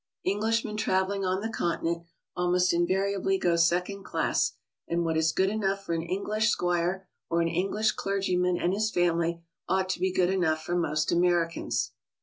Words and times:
Englishmen 0.25 0.77
traveling 0.77 1.23
on 1.23 1.41
the 1.41 1.49
Continent 1.49 2.07
almost 2.35 2.73
invariably 2.73 3.37
go 3.37 3.55
second 3.55 4.01
class, 4.03 4.53
and 4.87 5.05
what 5.05 5.15
is 5.15 5.31
good 5.31 5.51
enough 5.51 5.83
for 5.83 5.93
an 5.93 6.01
English 6.01 6.49
squire 6.49 7.07
or 7.29 7.39
an 7.39 7.47
English 7.47 7.91
clergyman 7.91 8.57
and 8.57 8.73
his 8.73 8.89
family, 8.89 9.43
ought 9.69 9.89
to 9.89 9.99
be 9.99 10.11
good 10.11 10.31
enough 10.31 10.63
for 10.63 10.75
most 10.75 11.11
Americans. 11.11 11.91